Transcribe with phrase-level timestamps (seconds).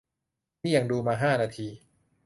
[0.61, 1.67] นี่ยังดูมาห้านาที